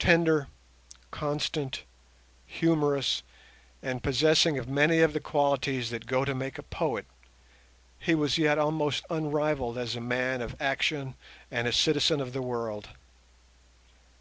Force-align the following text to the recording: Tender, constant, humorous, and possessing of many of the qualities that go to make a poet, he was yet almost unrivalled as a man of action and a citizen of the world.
Tender, 0.00 0.48
constant, 1.12 1.84
humorous, 2.44 3.22
and 3.84 4.02
possessing 4.02 4.58
of 4.58 4.66
many 4.68 4.98
of 4.98 5.12
the 5.12 5.20
qualities 5.20 5.90
that 5.90 6.08
go 6.08 6.24
to 6.24 6.34
make 6.34 6.58
a 6.58 6.62
poet, 6.64 7.06
he 8.00 8.16
was 8.16 8.36
yet 8.36 8.58
almost 8.58 9.04
unrivalled 9.08 9.78
as 9.78 9.94
a 9.94 10.00
man 10.00 10.42
of 10.42 10.60
action 10.60 11.14
and 11.52 11.68
a 11.68 11.72
citizen 11.72 12.20
of 12.20 12.32
the 12.32 12.42
world. 12.42 12.88